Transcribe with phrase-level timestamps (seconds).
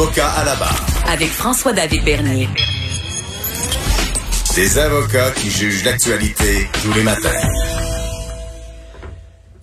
[0.00, 0.86] Avocat à la barre.
[1.12, 2.48] Avec François-David Bernier.
[4.54, 7.28] Des avocats qui jugent l'actualité tous les matins.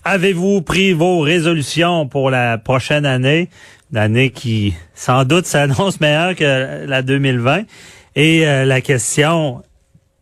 [0.03, 3.49] Avez-vous pris vos résolutions pour la prochaine année?
[3.91, 7.63] L'année qui, sans doute, s'annonce meilleure que la 2020.
[8.15, 9.63] Et euh, la question,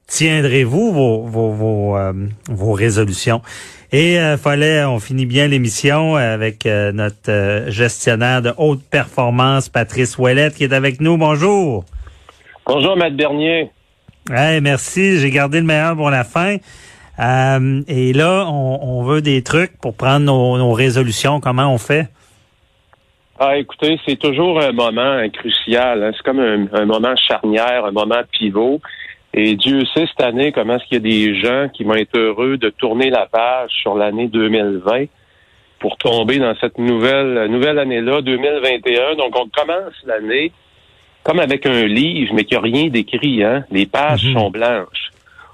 [0.08, 2.14] tiendrez-vous vos, vos, vos, euh,
[2.50, 3.42] vos résolutions?
[3.98, 9.70] Et euh, fallait, on finit bien l'émission avec euh, notre euh, gestionnaire de haute performance,
[9.70, 11.16] Patrice Ouellette, qui est avec nous.
[11.16, 11.86] Bonjour.
[12.66, 13.72] Bonjour, Maître Bernier.
[14.30, 16.58] Hey, merci, j'ai gardé le meilleur pour la fin.
[17.88, 21.40] Et là, on, on, veut des trucs pour prendre nos, nos résolutions.
[21.40, 22.10] Comment on fait?
[23.40, 26.04] Ah, écoutez, c'est toujours un moment crucial.
[26.04, 26.12] Hein.
[26.18, 28.82] C'est comme un, un, moment charnière, un moment pivot.
[29.38, 32.18] Et Dieu sait cette année comment est-ce qu'il y a des gens qui vont être
[32.18, 35.08] heureux de tourner la page sur l'année 2020
[35.80, 39.16] pour tomber dans cette nouvelle nouvelle année-là, 2021.
[39.16, 40.54] Donc, on commence l'année
[41.24, 43.44] comme avec un livre, mais qui a rien d'écrit.
[43.44, 43.66] Hein?
[43.72, 44.40] Les pages mm -hmm.
[44.40, 45.06] sont blanches.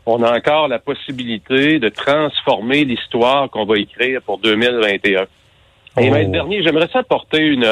[0.06, 5.26] On a encore la possibilité de transformer l'histoire qu'on va écrire pour 2021.
[5.26, 6.02] Oh.
[6.02, 7.72] Et Maître Dernier, j'aimerais ça apporter une,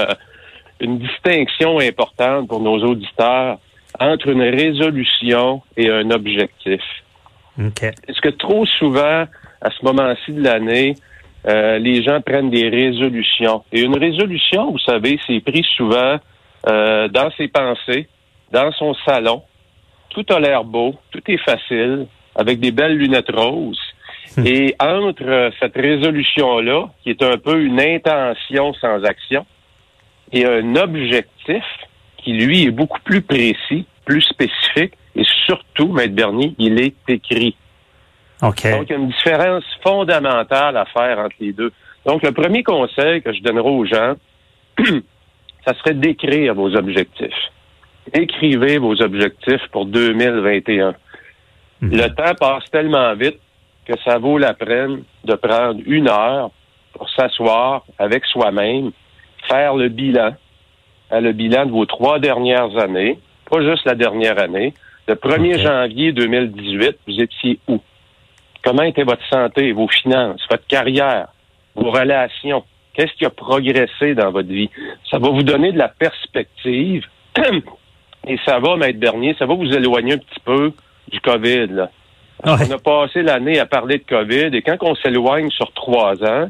[0.80, 3.60] une distinction importante pour nos auditeurs
[4.00, 6.82] entre une résolution et un objectif.
[7.60, 7.92] Okay.
[8.08, 9.26] Est-ce que trop souvent,
[9.62, 10.96] à ce moment-ci de l'année,
[11.48, 13.64] euh, les gens prennent des résolutions?
[13.72, 16.18] Et une résolution, vous savez, c'est pris souvent
[16.68, 18.08] euh, dans ses pensées,
[18.52, 19.44] dans son salon.
[20.10, 23.80] Tout a l'air beau, tout est facile, avec des belles lunettes roses.
[24.38, 24.46] Hum.
[24.46, 29.46] Et entre euh, cette résolution-là, qui est un peu une intention sans action,
[30.32, 31.64] et un objectif,
[32.24, 37.56] qui, lui, est beaucoup plus précis, plus spécifique, et surtout, Maître Bernier, il est écrit.
[38.42, 38.72] Okay.
[38.72, 41.72] Donc, il y a une différence fondamentale à faire entre les deux.
[42.06, 44.14] Donc, le premier conseil que je donnerai aux gens,
[45.66, 47.52] ça serait d'écrire vos objectifs.
[48.14, 50.96] Écrivez vos objectifs pour 2021.
[51.82, 51.90] Mmh.
[51.92, 53.40] Le temps passe tellement vite
[53.86, 56.52] que ça vaut la peine de prendre une heure
[56.94, 58.92] pour s'asseoir avec soi-même,
[59.48, 60.36] faire le bilan,
[61.12, 64.74] le bilan de vos trois dernières années, pas juste la dernière année.
[65.08, 65.64] Le 1er okay.
[65.64, 67.80] janvier 2018, vous étiez où?
[68.64, 71.30] Comment était votre santé, vos finances, votre carrière,
[71.76, 72.64] vos relations?
[72.94, 74.70] Qu'est-ce qui a progressé dans votre vie?
[75.10, 77.06] Ça va vous donner de la perspective
[78.28, 80.74] et ça va, Maître Bernier, ça va vous éloigner un petit peu
[81.08, 81.68] du COVID.
[81.68, 81.90] Là.
[82.46, 82.54] Ouais.
[82.70, 86.50] On a passé l'année à parler de COVID et quand on s'éloigne sur trois ans,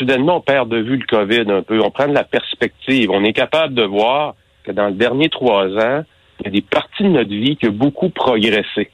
[0.00, 1.80] soudainement, on perd de vue le COVID un peu.
[1.80, 3.10] On prend de la perspective.
[3.10, 4.34] On est capable de voir
[4.64, 6.02] que dans les derniers trois ans,
[6.40, 8.90] il y a des parties de notre vie qui ont beaucoup progressé.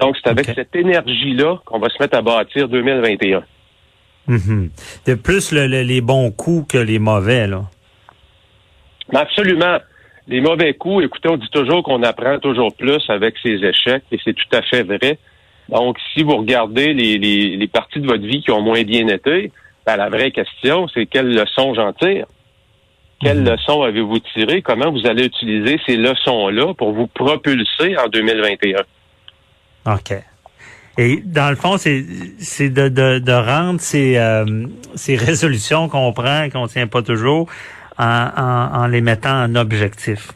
[0.00, 0.54] Donc, c'est avec okay.
[0.54, 3.44] cette énergie-là qu'on va se mettre à bâtir 2021.
[4.26, 4.70] Mm -hmm.
[5.06, 7.62] De plus le, le, les bons coups que les mauvais, là.
[9.14, 9.78] Absolument.
[10.28, 14.18] Les mauvais coups, écoutez, on dit toujours qu'on apprend toujours plus avec ses échecs, et
[14.24, 15.12] c'est tout à fait vrai.
[15.68, 19.06] Donc, si vous regardez les, les, les parties de votre vie qui ont moins bien
[19.18, 19.52] été,
[19.86, 22.26] ben, la vraie question, c'est quelles leçons j'en tire?
[23.20, 23.50] Quelles mmh.
[23.50, 24.60] leçons avez-vous tirées?
[24.60, 28.82] Comment vous allez utiliser ces leçons-là pour vous propulser en 2021?
[29.86, 30.12] OK.
[30.98, 36.48] Et dans le fond, c'est de, de, de rendre ces, euh, ces résolutions qu'on prend,
[36.50, 37.48] qu'on ne tient pas toujours,
[37.98, 40.32] en, en, en, les mettant en objectif.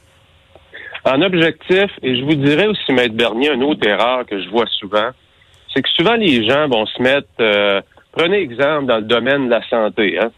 [1.04, 4.66] En objectif, et je vous dirais aussi, Maître Bernier, une autre erreur que je vois
[4.78, 5.10] souvent,
[5.74, 7.28] c'est que souvent les gens vont se mettre...
[7.40, 7.80] Euh,
[8.12, 10.18] prenez exemple dans le domaine de la santé.
[10.18, 10.30] Hein?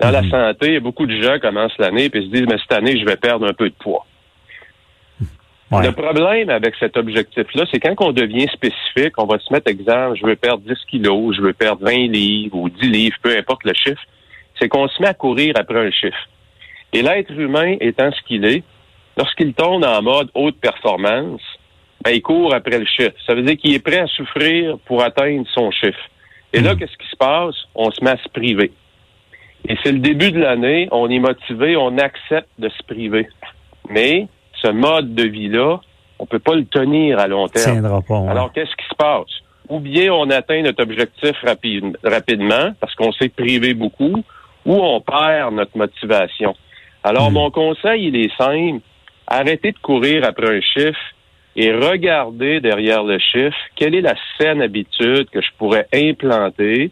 [0.00, 2.72] Dans la santé, y a beaucoup de gens commencent l'année et se disent, mais cette
[2.72, 4.04] année, je vais perdre un peu de poids.
[5.72, 5.84] Ouais.
[5.84, 10.16] Le problème avec cet objectif-là, c'est quand on devient spécifique, on va se mettre exemple,
[10.20, 13.64] je veux perdre 10 kilos, je veux perdre 20 livres ou 10 livres, peu importe
[13.64, 14.00] le chiffre,
[14.60, 16.28] c'est qu'on se met à courir après un chiffre.
[16.92, 18.62] Et l'être humain étant ce qu'il est,
[19.16, 21.42] lorsqu'il tombe en mode haute performance,
[22.04, 23.16] ben, il court après le chiffre.
[23.26, 25.98] Ça veut dire qu'il est prêt à souffrir pour atteindre son chiffre.
[26.52, 27.54] Et là, qu'est-ce qui se passe?
[27.74, 28.72] On se met à se priver.
[29.68, 33.28] Et c'est le début de l'année, on est motivé, on accepte de se priver.
[33.90, 34.28] Mais
[34.62, 35.80] ce mode de vie-là,
[36.18, 37.82] on peut pas le tenir à long terme.
[37.82, 38.28] Pas, ouais.
[38.28, 39.28] Alors, qu'est-ce qui se passe?
[39.68, 44.22] Ou bien on atteint notre objectif rapide, rapidement, parce qu'on s'est privé beaucoup,
[44.64, 46.54] ou on perd notre motivation.
[47.02, 47.34] Alors, Hmm.
[47.34, 48.80] mon conseil, il est simple.
[49.26, 50.98] Arrêtez de courir après un chiffre
[51.56, 56.90] et regardez derrière le chiffre quelle est la saine habitude que je pourrais implanter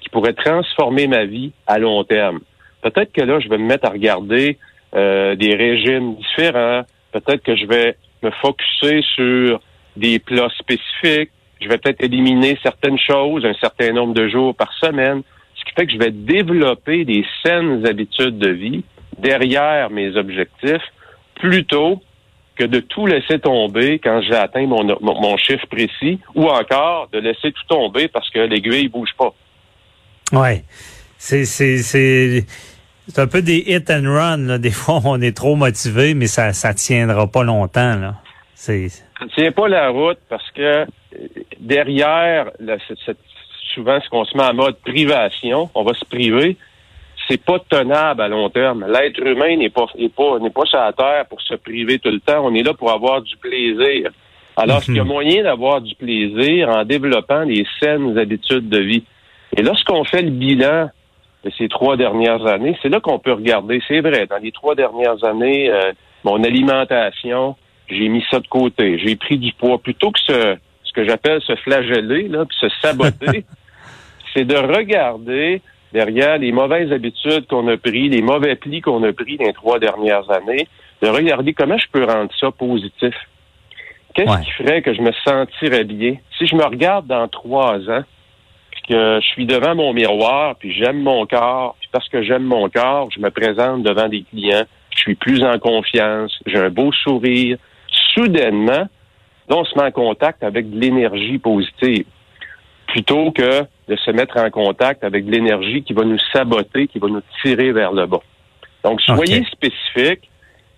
[0.00, 2.40] qui pourrait transformer ma vie à long terme.
[2.82, 4.56] Peut-être que là, je vais me mettre à regarder
[4.94, 6.82] euh, des régimes différents.
[7.12, 9.60] Peut-être que je vais me focuser sur
[9.96, 11.30] des plats spécifiques.
[11.60, 15.22] Je vais peut-être éliminer certaines choses, un certain nombre de jours par semaine.
[15.54, 18.84] Ce qui fait que je vais développer des saines habitudes de vie
[19.18, 20.86] derrière mes objectifs
[21.34, 22.00] plutôt
[22.58, 27.08] que de tout laisser tomber quand j'ai atteint mon, mon, mon chiffre précis ou encore
[27.12, 29.32] de laisser tout tomber parce que l'aiguille bouge pas.
[30.32, 30.64] Ouais.
[31.16, 32.44] C'est, c'est, c'est,
[33.06, 34.36] c'est un peu des hit and run.
[34.38, 34.58] Là.
[34.58, 37.96] Des fois, on est trop motivé, mais ça, ça tiendra pas longtemps.
[37.96, 38.16] Là.
[38.54, 38.88] C'est.
[38.88, 40.84] Ça ne tient pas la route parce que
[41.60, 42.50] derrière,
[43.04, 43.16] cette-
[43.74, 46.56] souvent, ce qu'on se met en mode privation, on va se priver,
[47.28, 48.86] c'est pas tenable à long terme.
[48.88, 52.10] L'être humain n'est pas, n'est pas, n'est pas sur la terre pour se priver tout
[52.10, 52.44] le temps.
[52.44, 54.10] On est là pour avoir du plaisir.
[54.56, 59.04] Alors, il y a moyen d'avoir du plaisir en développant des saines habitudes de vie.
[59.56, 60.90] Et lorsqu'on fait le bilan
[61.44, 63.80] de ces trois dernières années, c'est là qu'on peut regarder.
[63.86, 65.92] C'est vrai, dans les trois dernières années, euh,
[66.24, 67.56] mon alimentation,
[67.88, 68.98] j'ai mis ça de côté.
[68.98, 69.78] J'ai pris du poids.
[69.78, 73.44] Plutôt que ce, ce que j'appelle se flageller, là, puis se saboter,
[74.34, 75.62] c'est de regarder
[75.92, 79.52] derrière les mauvaises habitudes qu'on a pris, les mauvais plis qu'on a pris dans les
[79.52, 80.68] trois dernières années,
[81.02, 83.14] de regarder comment je peux rendre ça positif.
[84.14, 84.42] Qu'est-ce Ouais.
[84.42, 86.16] qui ferait que je me sentirais bien?
[86.38, 88.02] Si je me regarde dans trois ans,
[88.70, 92.42] puis que je suis devant mon miroir, puis j'aime mon corps, puis parce que j'aime
[92.44, 96.70] mon corps, je me présente devant des clients, je suis plus en confiance, j'ai un
[96.70, 97.58] beau sourire.
[98.14, 98.88] Soudainement,
[99.48, 102.04] là, on se met en contact avec de l'énergie positive
[102.88, 106.98] plutôt que de se mettre en contact avec de l'énergie qui va nous saboter, qui
[106.98, 108.20] va nous tirer vers le bas.
[108.84, 109.46] Donc, soyez Ok.
[109.52, 110.28] spécifique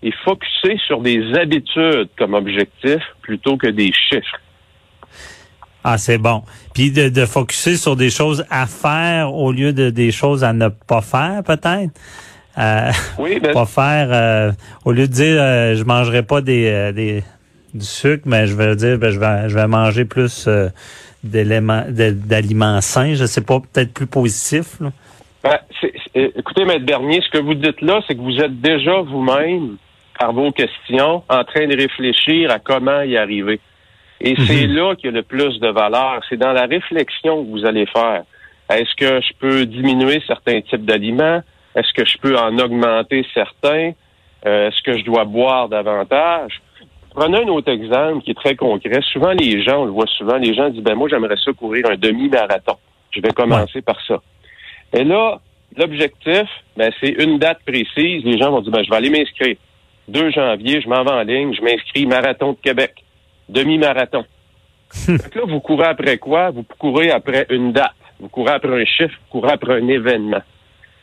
[0.03, 4.39] et focussez sur des habitudes comme objectif plutôt que des chiffres.
[5.83, 6.43] Ah, c'est bon.
[6.73, 10.53] Puis de, de focuser sur des choses à faire au lieu de des choses à
[10.53, 11.91] ne pas faire, peut-être?
[12.57, 14.51] Euh, Oui, ben, pas faire euh,
[14.85, 17.23] au lieu de dire euh, je mangerai pas des, euh, des
[17.73, 20.69] du sucre, mais je vais dire ben, je vais je vais manger plus euh,
[21.23, 23.13] d'éléments d'aliments sains.
[23.13, 24.79] Je sais pas, peut-être plus positif.
[24.79, 24.91] Là.
[25.43, 25.93] ben, c'est-
[26.37, 29.77] écoutez, Maître Bernier, ce que vous dites là, c'est que vous êtes déjà vous-même,
[30.19, 33.59] par vos questions, en train de réfléchir à comment y arriver.
[34.23, 36.21] Et c'est là qu'il y a le plus de valeur.
[36.29, 38.21] C'est dans la réflexion que vous allez faire.
[38.69, 41.41] Est-ce que je peux diminuer certains types d'aliments?
[41.75, 43.93] Est-ce que je peux en augmenter certains?
[44.45, 46.61] Euh, Est-ce que je dois boire davantage?
[47.13, 49.01] Prenez un autre exemple qui est très concret.
[49.11, 51.85] Souvent, les gens, on le voit souvent, les gens disent, ben moi, j'aimerais ça courir
[51.89, 52.77] un demi-marathon.
[53.11, 54.21] Je vais commencer par ça.
[54.93, 55.41] Et là,
[55.75, 56.47] l'objectif,
[56.77, 58.23] ben, c'est une date précise.
[58.23, 59.57] Les gens vont dire, ben, je vais aller m'inscrire.
[60.07, 63.03] 2 janvier, je m'en vais en ligne, je m'inscris Marathon de Québec,
[63.49, 64.25] demi-marathon.
[64.91, 66.49] Fait que là, vous courez après quoi?
[66.49, 67.93] Vous courez après une date.
[68.19, 70.41] Vous courez après un chiffre, vous courez après un événement.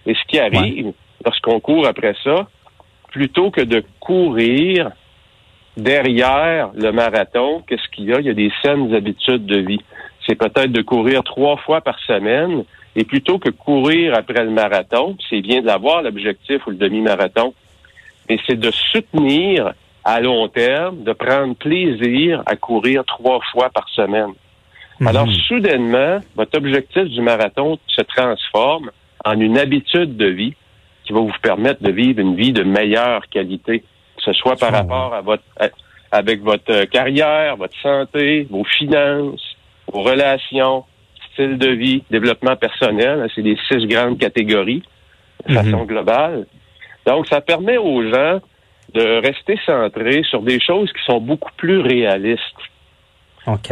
[0.07, 0.93] Et ce qui arrive,
[1.25, 2.49] lorsqu'on court après ça,
[3.11, 4.91] plutôt que de courir
[5.79, 8.21] derrière le marathon, qu'est-ce qu'il y a?
[8.21, 9.81] Il y a des saines habitudes de vie.
[10.27, 12.65] C'est peut-être de courir trois fois par semaine
[12.97, 17.55] et plutôt que courir après le marathon, c'est bien de l'avoir, l'objectif ou le demi-marathon,
[18.29, 19.73] mais c'est de soutenir
[20.05, 24.33] à long terme, de prendre plaisir à courir trois fois par semaine.
[25.07, 25.35] Alors, Mhm.
[25.47, 28.91] soudainement, votre objectif du marathon se transforme
[29.25, 30.55] en une habitude de vie
[31.05, 33.85] qui va vous permettre de vivre une vie de meilleure qualité,
[34.33, 35.69] ce soit par rapport à votre, à-
[36.11, 39.57] avec votre euh, carrière, votre santé, vos finances,
[39.93, 40.85] vos relations,
[41.33, 43.21] style de vie, développement personnel.
[43.23, 44.83] hein, C'est les six grandes catégories
[45.47, 45.63] de Mhm.
[45.65, 46.47] façon globale.
[47.07, 48.41] Donc, ça permet aux gens
[48.95, 52.43] de rester centrés sur des choses qui sont beaucoup plus réalistes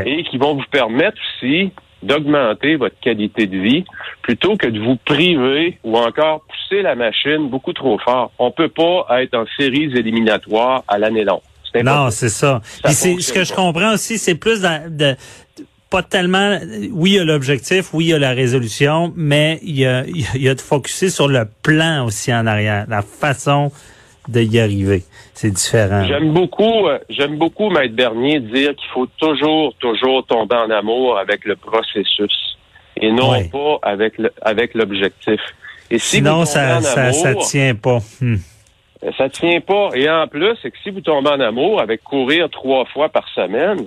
[0.07, 1.71] et qui vont vous permettre aussi
[2.03, 3.85] d'augmenter votre qualité de vie
[4.23, 8.33] plutôt que de vous priver ou encore pousser la machine beaucoup trop fort.
[8.39, 11.41] On peut pas être en séries éliminatoires à l'année longue.
[11.83, 12.61] Non, c'est ça.
[12.85, 15.17] Puis c'est ce que je comprends aussi, c'est plus de, de-
[15.91, 16.59] pas tellement.
[16.93, 20.05] Oui, il y a l'objectif, oui, il y a la résolution, mais il y a,
[20.07, 23.03] il y a- il y a de focuser sur le plan aussi en arrière, la
[23.03, 23.71] façon
[24.29, 25.03] de y arriver.
[25.35, 26.05] C'est différent.
[26.05, 31.19] J'aime beaucoup, euh, j'aime beaucoup Maître Bernier dire qu'il faut toujours, toujours tomber en amour
[31.19, 32.57] avec le processus
[33.01, 35.41] et non pas avec le, avec l'objectif.
[35.91, 37.99] Et si Sinon, ça, ça, tient pas.
[38.21, 38.37] Hmm.
[39.05, 39.91] Euh, Ça tient pas.
[39.95, 43.29] Et en plus, c'est que si vous tombez en amour avec courir trois fois par
[43.29, 43.87] semaine,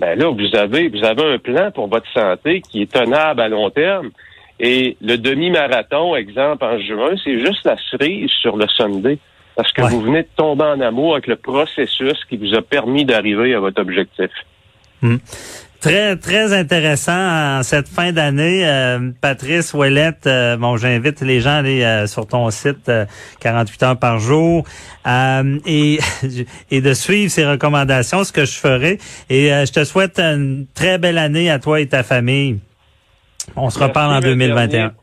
[0.00, 3.48] ben là, vous avez, vous avez un plan pour votre santé qui est tenable à
[3.48, 4.10] long terme.
[4.60, 9.18] Et le demi-marathon, exemple, en juin, c'est juste la cerise sur le Sunday.
[9.58, 9.90] Parce que Ouais.
[9.90, 13.58] vous venez de tomber en amour avec le processus qui vous a permis d'arriver à
[13.58, 14.30] votre objectif.
[15.80, 18.64] Très, très intéressant en cette fin d'année.
[18.68, 23.04] Euh, Patrice Ouellette, euh, bon, j'invite les gens à aller euh, sur ton site euh,
[23.40, 24.64] 48 heures par jour
[25.08, 25.98] euh, et,
[26.70, 28.98] et de suivre ces recommandations, ce que je ferai.
[29.28, 32.60] Et euh, je te souhaite une très belle année à toi et ta famille.
[33.56, 34.22] On se Merci, reparle en M.
[34.22, 34.68] 2021.
[34.68, 34.94] Bernier.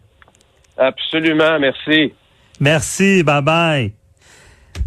[0.77, 2.13] Absolument, merci.
[2.61, 4.04] Merci, bye bye.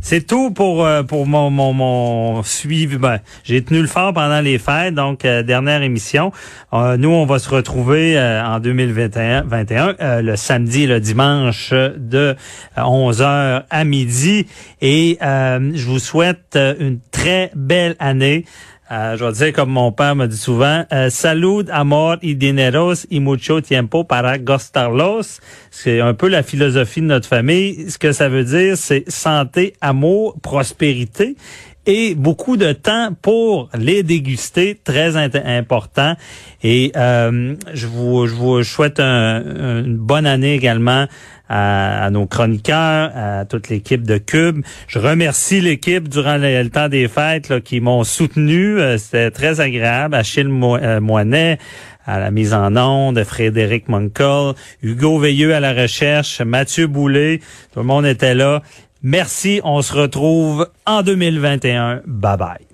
[0.01, 2.97] C'est tout pour euh, pour mon mon, suivi.
[2.97, 6.33] Ben, j'ai tenu le fort pendant les fêtes, donc euh, dernière émission.
[6.73, 11.73] Euh, nous, on va se retrouver en 2021, 21, euh, le samedi, et le dimanche
[11.73, 12.37] de
[12.77, 14.47] 11h à midi,
[14.81, 18.45] et je vous souhaite une très belle année.
[18.91, 23.07] Euh, je vais dire comme mon père me dit souvent, euh, salud, amor y dineros
[23.11, 25.41] y mucho tiempo para gostarlos.
[25.71, 27.91] C'est un peu la philosophie de notre famille.
[27.91, 31.37] Ce que ça veut dire, c'est santé, amour, prospérité
[31.89, 36.15] et beaucoup de temps pour les déguster, très important.
[36.63, 39.43] Et euh, je, vous, je vous souhaite un-
[39.85, 41.07] une bonne année également
[41.49, 44.61] à, nos chroniqueurs, à toute l'équipe de Cube.
[44.87, 48.79] Je remercie l'équipe durant le, temps des fêtes là, qui m'ont soutenu.
[48.79, 50.15] Euh, C'était très agréable.
[50.15, 51.59] Achille euh, Moinet
[52.05, 57.41] à la mise en onde, Frédéric Monkel, Hugo Veilleux à la recherche, Mathieu Boulet.
[57.73, 58.63] Tout le monde était là.
[59.03, 59.61] Merci.
[59.65, 62.03] On se retrouve en 2021.
[62.07, 62.68] Bye bye.